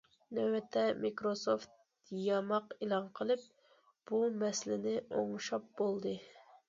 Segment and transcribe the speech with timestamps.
[0.35, 3.43] نۆۋەتتە مىكروسوفت ياماق ئېلان قىلىپ
[4.13, 6.17] بۇ مەسىلىنى ئوڭشاپ بولدى.